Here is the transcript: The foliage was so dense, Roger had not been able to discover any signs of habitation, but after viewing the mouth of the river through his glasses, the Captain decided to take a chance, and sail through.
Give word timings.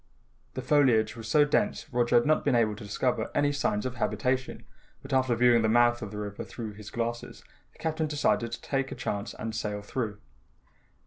The 0.55 0.63
foliage 0.63 1.15
was 1.15 1.27
so 1.27 1.45
dense, 1.45 1.85
Roger 1.93 2.15
had 2.15 2.25
not 2.25 2.43
been 2.43 2.55
able 2.55 2.75
to 2.75 2.83
discover 2.83 3.29
any 3.35 3.51
signs 3.51 3.85
of 3.85 3.97
habitation, 3.97 4.63
but 5.03 5.13
after 5.13 5.35
viewing 5.35 5.61
the 5.61 5.69
mouth 5.69 6.01
of 6.01 6.09
the 6.09 6.17
river 6.17 6.43
through 6.43 6.71
his 6.73 6.89
glasses, 6.89 7.43
the 7.71 7.77
Captain 7.77 8.07
decided 8.07 8.51
to 8.51 8.61
take 8.63 8.91
a 8.91 8.95
chance, 8.95 9.35
and 9.35 9.53
sail 9.53 9.83
through. 9.83 10.17